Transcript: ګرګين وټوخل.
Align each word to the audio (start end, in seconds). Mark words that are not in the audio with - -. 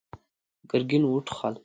ګرګين 0.69 1.03
وټوخل. 1.07 1.55